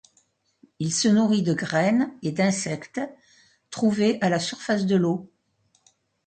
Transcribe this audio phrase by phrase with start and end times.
[0.79, 2.99] Il se nourrit de graines et d'insectes
[3.69, 5.29] trouvés à la surface de l'eau.